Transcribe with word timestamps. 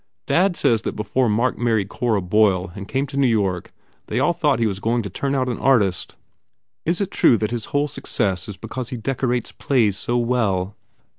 Dad 0.25 0.55
says 0.57 0.81
that 0.81 0.95
before 0.95 1.29
Mark 1.29 1.59
married 1.59 1.89
Cora 1.89 2.23
Boyle 2.23 2.71
and 2.73 2.87
came 2.87 3.05
to 3.05 3.17
New 3.17 3.27
York 3.27 3.71
they 4.07 4.19
all 4.19 4.33
thought 4.33 4.57
he 4.57 4.65
was 4.65 4.79
going 4.79 5.03
to 5.03 5.11
turn 5.11 5.35
out 5.35 5.47
an 5.47 5.59
artist." 5.59 6.15
"Is 6.87 7.01
it 7.01 7.11
true 7.11 7.37
that 7.37 7.51
his 7.51 7.65
whole 7.65 7.87
success 7.87 8.47
is 8.47 8.57
because 8.57 8.89
he 8.89 8.97
decorates 8.97 9.51
plays 9.51 9.97
so 9.99 10.17
well?" 10.17 10.75